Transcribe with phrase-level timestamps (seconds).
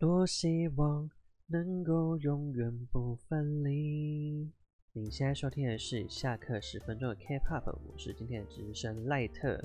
[0.00, 1.10] 多希望
[1.48, 4.48] 能够永远不分离。
[4.92, 9.60] 你现在收听的是下课十分钟的 K-pop，我是今天的值日生赖特。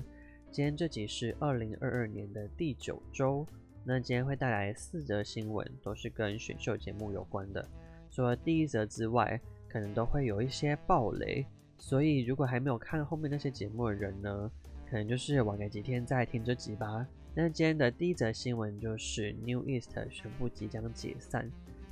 [0.50, 3.46] 今天这集是二零二二年的第九周，
[3.84, 7.64] 那今天会带来四则新闻，都是跟选秀节目有关的。
[8.10, 11.46] 除了第一则之外，可能都会有一些暴雷，
[11.78, 14.50] 所以如果还没有看后面那些节目的人呢，
[14.84, 17.06] 可能就是晚个几天再听这集吧。
[17.36, 21.50] 那今天的第一则新闻就是 New East 宣布即将解散。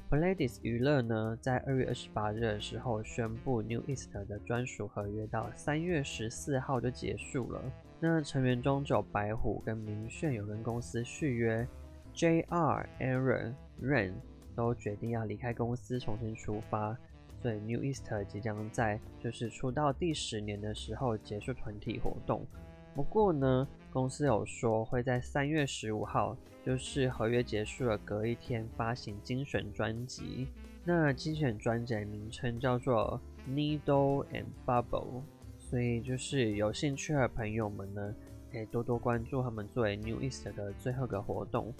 [0.09, 7.61] Pledis 娱乐呢，在二月二十八日的时候宣布 New East 的专属合约到三月十四号就结束了。
[7.99, 11.67] 那成员中只有白虎跟明炫有跟公司续约
[12.15, 14.13] ，JR、Aaron、Rain
[14.55, 16.97] 都决定要离开公司重新出发。
[17.41, 22.47] 所以 New East 即将在就是出道第十年的时候结束团体活动。
[22.95, 30.47] 不过呢，公司有说会在三月十五号，就是合约结束了隔一天发行精选专辑。
[30.85, 35.23] 那精选专辑的名称叫做 Needle and Bubble。
[35.59, 38.15] 所以就是有兴趣的朋友们呢，
[38.51, 41.73] 可以多多关注他们作为 New East 的最后一个活动。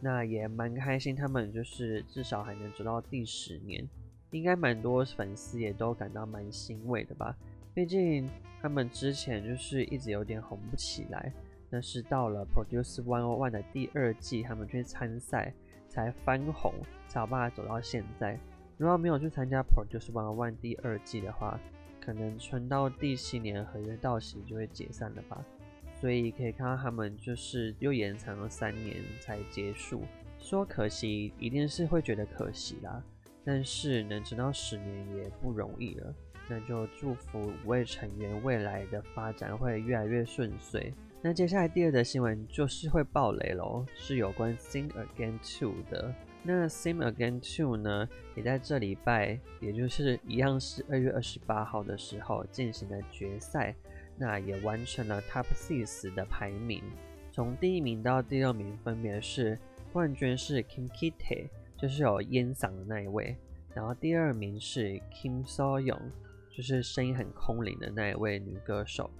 [0.00, 3.88] 那也蛮开心，他们就是至少还能走到第十年。
[4.32, 7.34] 应该蛮多粉丝也都感到蛮欣慰的吧，
[7.72, 8.28] 毕竟
[8.66, 11.32] 他们之前就是一直有点红不起来，
[11.70, 15.54] 但是到了 Produce 101的第二季，他们去参赛
[15.88, 16.74] 才翻红，
[17.06, 18.36] 才有办法走到现在。
[18.76, 21.60] 如果没有去参加 Produce 101第二季的话，
[22.00, 25.40] 可能撑到第七年合约到期就会解散了吧。
[26.00, 30.02] 所以可以看到他们就是又延长了三年才结束，
[30.40, 33.00] 说可惜一定是会觉得可惜啦。
[33.44, 36.12] 但是能撑到十年也不容易了，
[36.48, 40.92] 那就祝福五位成员未来的发展会越来越顺遂。
[41.22, 46.14] 那接下来第二则新闻就是会爆雷喽，是有关《Sing Again Two》的。
[46.42, 53.74] 那《Sing Again Two》呢，也在这礼拜，也就是一样是二月二十八号的时候进行了决赛，
[54.16, 56.82] 那也完成了 Top Six 的排名，
[57.32, 59.58] 从第一名到第六名分别是
[59.92, 61.48] 冠军是 Kim Ki-tae。
[61.78, 63.36] 就是有烟嗓的那一位，
[63.74, 66.00] 然后第二名是 Kim So Yong
[66.56, 69.10] 就是声音很空灵的那一位女歌手。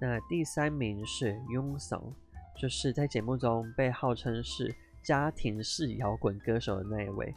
[0.00, 2.14] 那第三名是 Yoon Sung，
[2.58, 7.34] 就是在节目中被号称是家庭式摇滚歌手的那一位。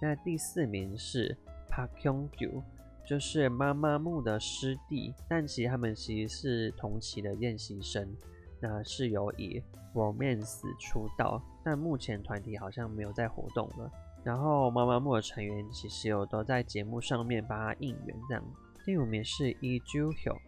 [0.00, 1.36] 那第四名是
[1.68, 2.62] Park Hyung Gyu，
[3.04, 8.08] 就是妈妈木的师弟，但其实他们其实是同期的练习生。
[8.60, 9.60] 那是有以
[9.92, 13.90] Romance 出道，但目前团体好像没有在活动了。
[14.22, 18.44] 然后妈妈木的成员其实有都在节目上面帮他应援这样。
[18.84, 20.40] 第五名是 Lee Ju-hyuk，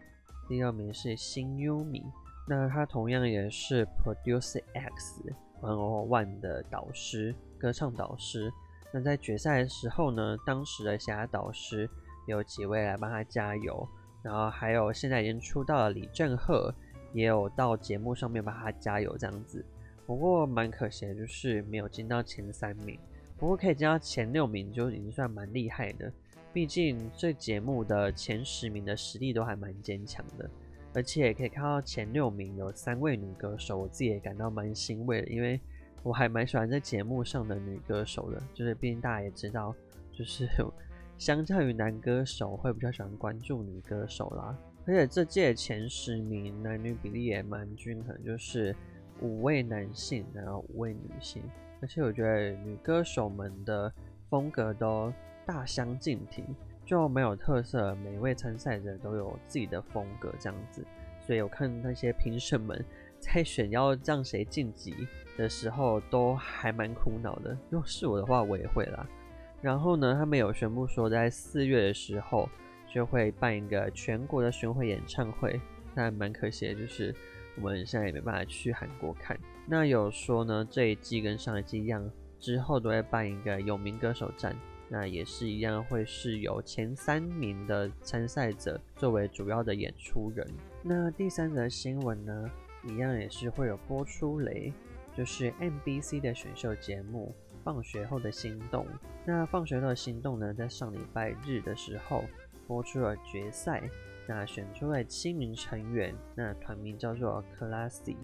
[0.49, 2.03] 第二名是新优米，
[2.45, 5.21] 那他同样也是 Produce X
[5.61, 8.51] one O one 的导师，歌唱导师。
[8.91, 11.89] 那在决赛的时候呢，当时的其他导师
[12.27, 13.87] 有几位来帮他加油，
[14.21, 16.73] 然后还有现在已经出道的李正赫
[17.13, 19.65] 也有到节目上面帮他加油这样子。
[20.05, 22.99] 不过蛮可惜的就是没有进到前三名。
[23.37, 26.11] 不过可以进到前六名就已经算蛮厉害的，
[26.55, 30.49] 毕竟这节目的前十名的实力都还蛮坚强的，
[30.93, 35.59] 而且可以看到前六名有三位女歌手，我自己也感到蛮欣慰的，因为
[36.01, 39.75] 我还蛮喜欢在节目上的女歌手的，就是毕竟大家也知道，
[40.13, 40.47] 就是
[41.19, 48.73] 相较于男歌手会比较喜欢关注女歌手啦，而且这届前十名男女比例也蛮均衡，就是
[49.19, 51.43] 五位男性，然后五位女性。
[51.81, 53.91] 而且我觉得女歌手们的
[54.29, 55.11] 风格都
[55.45, 56.43] 大相径庭，
[56.85, 57.93] 就蛮有特色。
[57.95, 60.85] 每一位参赛者都有自己的风格，这样子。
[61.19, 62.83] 所以我看那些评审们
[63.19, 64.95] 在选要让谁晋级
[65.37, 67.57] 的时候，都还蛮苦恼的。
[67.69, 69.07] 如果是我的话，我也会啦。
[69.61, 72.47] 然后呢，他们有宣布说，在四月的时候
[72.87, 75.59] 就会办一个全国的巡回演唱会。
[75.95, 77.15] 那蛮可惜的，就是
[77.55, 79.35] 我们现在也没办法去韩国看。
[79.65, 82.07] 那有说呢，这一季跟上一季一样，
[82.39, 84.55] 之后都会办一个有名歌手站，
[84.87, 90.47] 那也是一样会是由前三名的参赛者作为主要的演出人。
[90.83, 92.51] 那第三则新闻呢，
[92.83, 94.71] 一样也是会有播出雷，
[95.15, 97.33] 就是 MBC 的选秀节目
[97.63, 98.85] 《放学后的心动》。
[99.25, 102.23] 那《放学后的心动》呢，在上礼拜日的时候
[102.67, 103.81] 播出了决赛，
[104.27, 108.15] 那选出了七名成员，那团名叫做 Classy。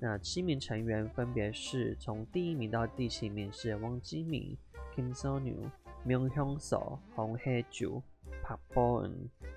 [0.00, 4.56] 那七名成员分别是从第一名到第七名是汪基敏、
[4.96, 5.70] Kim s o n u
[6.06, 8.02] Seonyu、Myung-hyun Seo、洪黑九、
[8.44, 9.12] Park Bo-eun、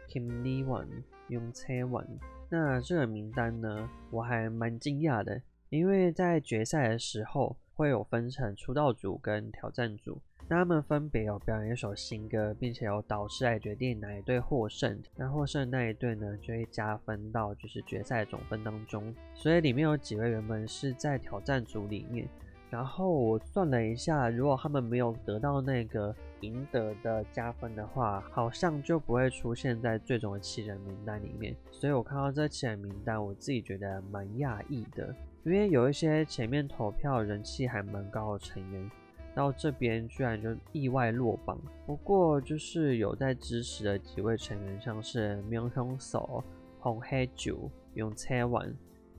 [0.09, 0.87] Kim Lee-won、
[1.29, 2.05] Yoon Chae-won。
[2.49, 10.19] 那这个名单呢，我还蛮惊讶的，因为在决赛的时候会有分成出道组跟挑战组。
[10.49, 15.01] 那他们分别有表演一首新歌，并且有导师来决定哪一队获胜。
[15.15, 19.15] 那获胜那一队呢，就会加分到就是决赛总分当中。
[19.33, 22.27] 所以里面有几位原本是在挑战组里面。
[22.69, 26.13] 然后我算了一下，如果他们没有得到那个
[26.43, 31.55] 赢得的加分的话，好像就不会出现在最终的七人名单里面。
[31.71, 38.91] 所以我看到这七人名单，我自己觉得蛮讶异的，因为有一些前面投票人气还蛮高的成员。
[39.35, 46.43] 到这边居然就意外落榜，不过就是有在支持的几位成员，像是 Myunghyunso、
[46.79, 48.71] 洪黑九、永车丸，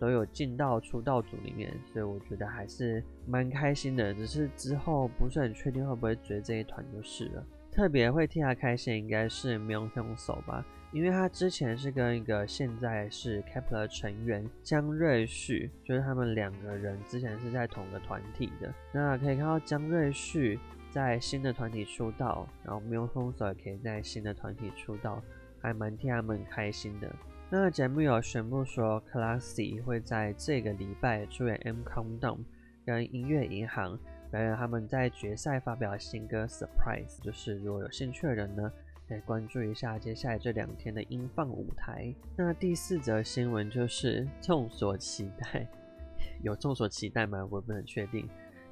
[0.04, 4.12] 都有进到出道组里面，所以我觉得还是蛮开心的。
[4.12, 7.46] 只是之后不是很确定会不会追这一团就是了。
[7.72, 10.64] 特别会替他开心应该是 Miu Miu So 吧。
[10.92, 18.72] 因为他之前是跟一个现在是 Kep1er 成员姜瑞旭，就是他们两个人之前是在同个团体的。
[18.92, 20.60] 那可以看到姜瑞旭
[20.90, 25.20] 在新的团体出道，然后 Miu Miu So 也可以在新的团体出道，
[25.60, 27.10] 还蛮替他们开心的。
[27.50, 32.38] 那节目有宣布说，CLASS:y 会在这个礼拜出演 M Countdown
[32.84, 33.96] 跟音乐银行，
[34.30, 37.20] 表演他们在决赛发表新歌 Surprise。
[37.22, 38.72] 就是如果有兴趣的人呢，
[39.06, 42.12] 可以关注一下接下来这两天的音放舞台。
[42.36, 45.64] 那第四则新闻就是众所期待，
[46.42, 47.46] 有众所期待吗？
[47.50, 48.28] 我不能确定。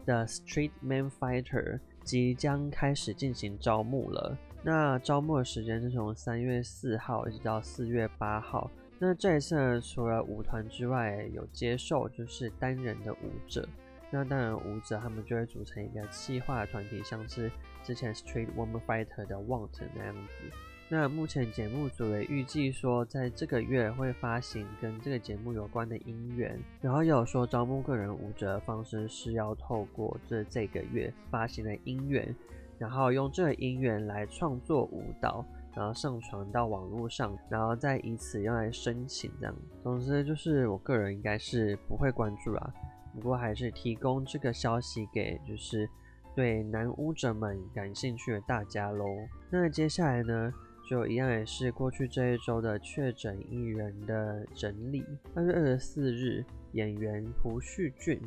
[0.06, 4.36] The Street Man Fighter 即将开始进行招募了。
[4.64, 8.70] 那招募的时间是从三月四号一直到四月八号。
[8.98, 13.68] 那这一次呢，除了舞团之外，有接受就是单人的舞者。
[14.10, 17.50] 那当然，舞者他们就会组成一个企划的团体，像是
[17.82, 20.56] 之前 Street Woman Fighter 的 Want 那样子。
[20.88, 32.32] 那目前节目组也预计说，在这个月会发行跟这个节目有关的音源，然后也有说招募个人舞者的方式是要透过这这个月发行的音源，
[32.82, 39.54] 然后用这个音源来创作舞蹈，然后上传到网络上，然后再以此用来申请这样。
[39.84, 42.74] 总之就是我个人应该是不会关注啊。
[43.14, 45.88] 不过还是提供这个消息给就是
[46.34, 49.06] 对男舞者们感兴趣的大家喽。
[49.48, 50.52] 那接下来呢，
[50.90, 55.06] 就一样也是过去这一周的确诊艺人的整理。
[55.36, 58.20] 二月二十四日，演员朴叙俊，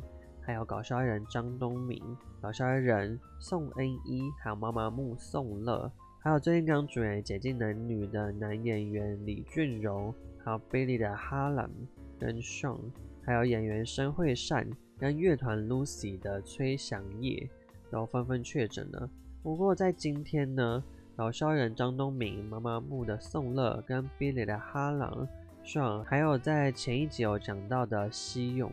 [0.46, 2.00] 还有搞笑艺人张东明，
[2.40, 5.90] 搞笑艺人宋恩伊，还有妈妈木宋乐，
[6.20, 10.14] 还有最近刚主演《解禁男女》的男演员李俊荣，
[10.44, 11.68] 还有 Billy 的哈兰
[12.16, 12.78] 跟 Sean。
[13.24, 14.64] 还有演员申惠善
[14.96, 17.50] 跟乐团 Lucy 的崔祥烨
[17.90, 19.10] 都纷纷确诊了。
[19.42, 20.80] 不过在今天呢，
[21.16, 25.26] 搞笑艺人张东明、妈妈木的宋乐跟 Billy 的哈朗
[25.64, 28.70] 爽，还有在前一集有讲到的西勇，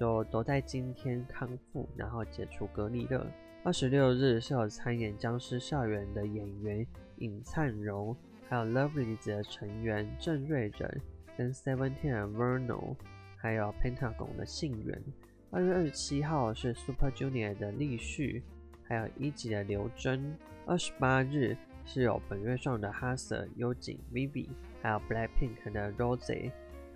[0.00, 3.30] 就都在今天康复，然后解除隔离了。
[3.62, 6.86] 二十六日是有参演《僵尸校园》的演员
[7.16, 8.16] 尹灿荣，
[8.48, 11.00] 还有 Lovelyz 的成员郑瑞仁
[11.36, 12.96] 跟 Seventeen 的 Verno。
[13.42, 15.02] 还有 Pentagon 的信源，
[15.50, 18.42] 二月二十七号是 Super Junior 的立旭，
[18.84, 20.36] 还有一级的刘真。
[20.66, 21.56] 二十八日
[21.86, 24.46] 是有本月上的哈瑟、优景、Vivi，
[24.82, 26.50] 还有 Blackpink 的 Rose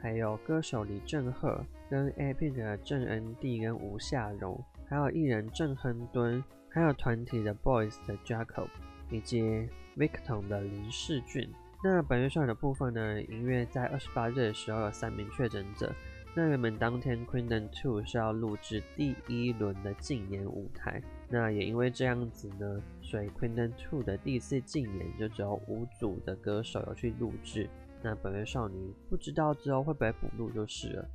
[0.05, 8.69] 还有歌手李正赫跟 A-Pink 的郑恩地跟吴夏荣，还有艺人郑亨敦，还有团体的 Boys 的 Jacob，
[9.09, 11.51] 以及 Victon 的林世俊。
[11.83, 15.91] 那本月上的部分呢，音乐在二十八日的时候有三名确诊者。
[16.35, 21.01] 那原本当天 Queendom 2是要录制第一轮的竞演舞台，
[21.31, 27.71] 那也因为这样子呢，所以 Queendom 2的第一次竞演就只有五组的歌手有去录制。
[28.05, 31.09] 那本月少女不知道之后会不会补录就是了。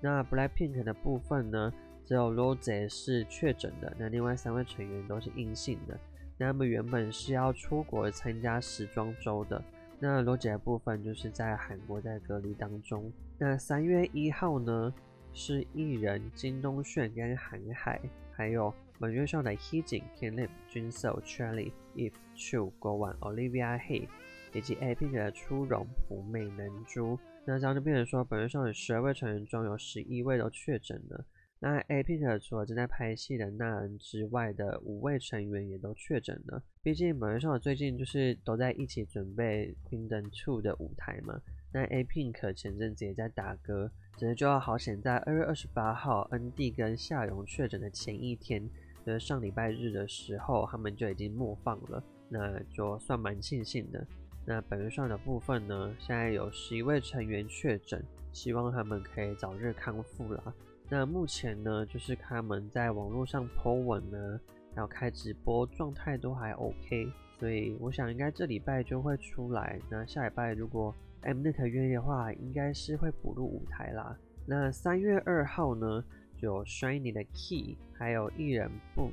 [0.00, 1.72] 那 Blackpink 的部分呢，
[2.04, 5.98] 只有 Rose 是确诊的，那另外三位成员都是阴性的。
[6.38, 9.60] 那他们原本是要出国参加时装周的。
[9.98, 13.10] 那 Rose 的部分就是在韩国在隔离当中。
[13.38, 14.94] 那三月一号呢，
[15.32, 18.00] 是艺人金东炫跟韩海，
[18.30, 24.06] 还有本月上的 Heejin、Kenlip、Jisoo、Charlie、Eve、Chu、国王、Olivia He，
[24.56, 27.18] 以及 A-Pink 的初荣、普美、能珠。
[27.44, 31.24] 那这样就变成说，本月上的十二位成员中有十一位都确诊了。
[31.58, 36.62] 那 A-Pink 除了正在拍戏的那人之外的五位成员也都确诊了。
[36.82, 41.40] 毕竟本月上的最近就是都在一起准备 Queendom 2的舞台嘛。
[41.72, 48.68] 那 A-Pink 前阵子也在打歌，只是就要好险在二月二十八号恩地跟夏荣确诊的前一天，
[49.04, 54.06] 就是上礼拜日的时候，他们就已经默放了，那就算蛮庆幸的。
[54.48, 58.00] 那本月上的部分呢，现在有十一位成员确诊，
[58.32, 60.54] 希望他们可以早日康复啦。
[60.88, 64.40] 那目前呢，就是他们在网络上 po 文呢，
[64.72, 67.10] 还有开直播，状态都还 OK，
[67.40, 69.80] 所以我想应该这礼拜就会出来。
[69.90, 74.16] 那下礼拜如果 Mnet 愿意的话，应该是会补录舞台啦。
[74.46, 76.04] 那三月二号呢，
[76.40, 79.10] 就有 Shiny 的 Key，还有艺人 Boom，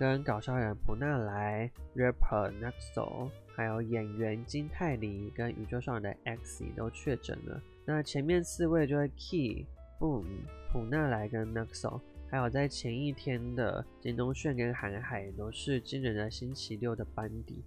[0.00, 7.60] 跟搞笑人普纳莱，rapper Naxo，还有演员金泰梨跟宇宙少女的 X 都确诊了。
[7.84, 9.66] 那前面四位就是 Key。
[9.98, 10.24] Boom，
[10.72, 17.62] 普纳莱跟 Naxo，还有在前一天的金东炫跟韩海都是惊人的星期六的班底。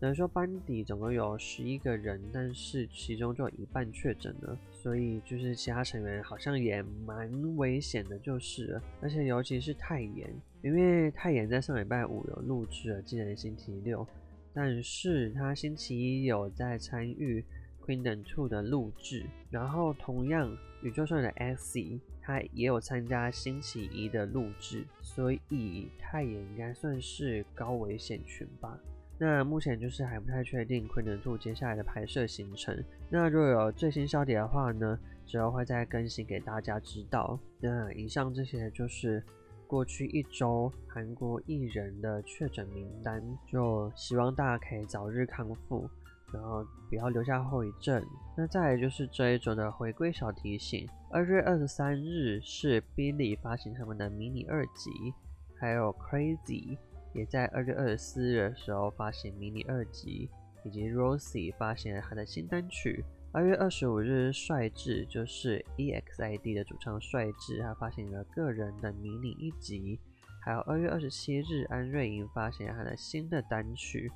[0.00, 14.06] 等于说班底总共有十一个人，但是其中就有一半确诊了，所以就是其他成员好像也蛮危险的，就是了，而且尤其是泰妍，因为泰妍在上礼拜五有录制了惊人星期六，
[14.54, 17.44] 但是他星期一有在参与。
[17.88, 21.80] Queendom 2的录制，然后同样宇宙少女的 X，
[22.20, 28.78] 他也有参加星期一的录制，所以他也应该算是高危险群吧。
[29.18, 32.76] 那目前就是还不太确定 Queendom 2接下来的拍摄行程。
[33.10, 37.38] 那如果有最新消息的话呢，之后会再更新给大家知道。
[37.60, 39.22] 那以上这些就是
[39.66, 45.90] 过去一周韩国艺人的确诊名单，就希望大家可以早日康复。
[46.30, 48.04] 然后不要留下后遗症。
[48.36, 54.90] 那再就是这一周的回归小提醒：二月二十三日是 Billie 发行他们的迷你二辑，
[55.58, 56.76] 还有 Crazy
[57.18, 60.30] 也在二月二十四日的时候发行迷你二辑，
[60.62, 63.04] 以及 Rosie 发行了他的新单曲。
[63.32, 69.98] 二月二十五日，帅智就是 EXID 的主唱帅智，他发行了个人的迷你一辑。
[70.40, 74.10] 还有二月二十七日，安瑞莹发行了他的新的单曲。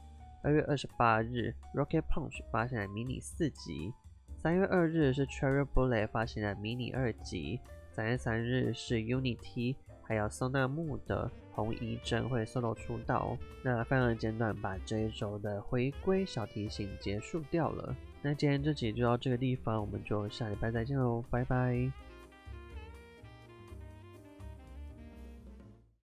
[0.45, 3.93] 二月二十八日，Rocket Punch 发行了迷你四辑。
[4.39, 7.61] 三月二日是 Cherry Bullet 发行了迷你二辑。
[7.91, 9.75] 三月三日是 Unity
[10.13, 13.35] 还有松纳木的红衣真会 solo 出道。
[13.63, 17.97] 那非常简短，把这一周的回归小提醒结束掉了。
[18.21, 22.12] 那今天这集就到这个地方，我们就下礼拜再见喽，拜拜。